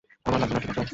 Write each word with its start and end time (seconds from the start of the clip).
আমার 0.25 0.39
লাগবে 0.41 0.55
না, 0.55 0.61
ঠিক 0.61 0.71
আছে? 0.73 0.89